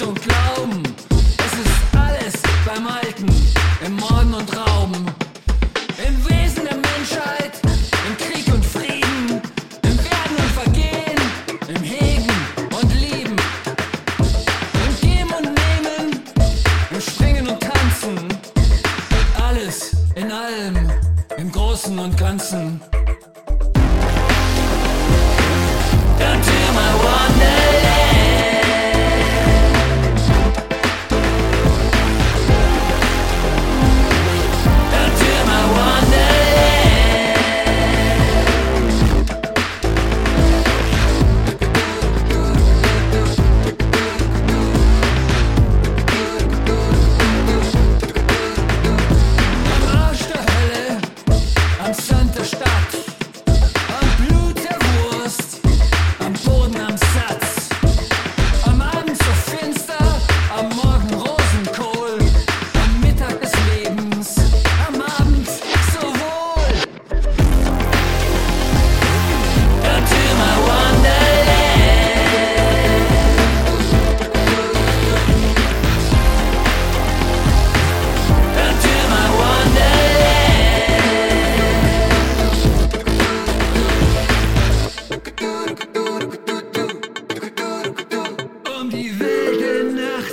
[0.00, 0.82] Licht und Glauben.
[1.38, 3.26] Es ist alles beim Alten,
[3.84, 5.06] im Morden und Rauben.
[6.06, 7.60] Im Wesen der Menschheit,
[8.08, 9.42] im Krieg und Frieden,
[9.82, 11.20] im Werden und Vergehen,
[11.68, 12.30] im Hegen
[12.80, 13.36] und Lieben.
[14.86, 16.20] Im Geben und Nehmen,
[16.90, 18.28] im Springen und Tanzen.
[19.46, 20.90] Alles in allem,
[21.36, 22.80] im Großen und Ganzen.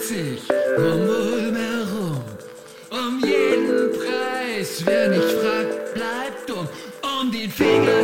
[0.09, 0.41] witzig,
[0.77, 2.23] rummel herum.
[2.89, 6.67] Um jeden Preis, wer nicht fragt, bleibt dumm.
[7.01, 7.96] Um den Finger.